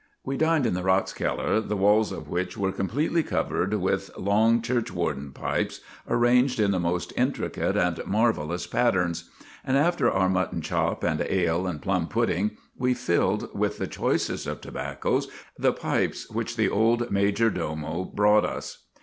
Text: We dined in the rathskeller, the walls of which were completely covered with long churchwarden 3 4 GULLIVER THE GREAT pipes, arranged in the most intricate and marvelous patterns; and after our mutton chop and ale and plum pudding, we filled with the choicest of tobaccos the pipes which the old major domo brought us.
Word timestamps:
We 0.23 0.35
dined 0.35 0.65
in 0.65 0.73
the 0.73 0.81
rathskeller, 0.81 1.61
the 1.61 1.77
walls 1.77 2.11
of 2.11 2.27
which 2.27 2.57
were 2.57 2.71
completely 2.71 3.21
covered 3.21 3.75
with 3.75 4.09
long 4.17 4.63
churchwarden 4.63 4.95
3 4.95 4.95
4 4.95 4.95
GULLIVER 4.95 5.13
THE 5.13 5.21
GREAT 5.21 5.33
pipes, 5.67 5.81
arranged 6.09 6.59
in 6.59 6.71
the 6.71 6.79
most 6.79 7.13
intricate 7.15 7.77
and 7.77 8.01
marvelous 8.07 8.65
patterns; 8.65 9.29
and 9.63 9.77
after 9.77 10.09
our 10.09 10.27
mutton 10.27 10.61
chop 10.63 11.03
and 11.03 11.21
ale 11.29 11.67
and 11.67 11.83
plum 11.83 12.07
pudding, 12.07 12.57
we 12.75 12.95
filled 12.95 13.53
with 13.55 13.77
the 13.77 13.85
choicest 13.85 14.47
of 14.47 14.59
tobaccos 14.59 15.27
the 15.55 15.71
pipes 15.71 16.27
which 16.31 16.55
the 16.57 16.67
old 16.67 17.11
major 17.11 17.51
domo 17.51 18.03
brought 18.03 18.43
us. 18.43 18.87